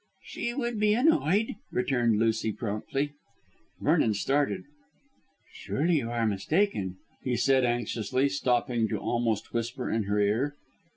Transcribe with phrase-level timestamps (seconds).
[0.23, 3.13] "She would be annoyed," returned Lucy promptly.
[3.79, 4.63] Vernon started.
[5.53, 10.55] "Surely you are mistaken," he said anxiously, stopping to almost whisper in her ear.